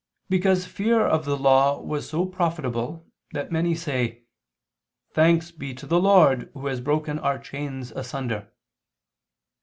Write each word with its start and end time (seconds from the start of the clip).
Because 0.29 0.65
fear 0.65 1.05
of 1.05 1.25
the 1.25 1.37
law 1.37 1.79
was 1.79 2.09
so 2.09 2.25
profitable, 2.25 3.05
that 3.33 3.51
many 3.51 3.75
say: 3.75 4.23
Thanks 5.13 5.51
be 5.51 5.75
to 5.75 5.85
the 5.85 6.01
Lord 6.01 6.49
Who 6.55 6.65
has 6.65 6.81
broken 6.81 7.19
our 7.19 7.37
chains 7.37 7.91
asunder." 7.91 8.51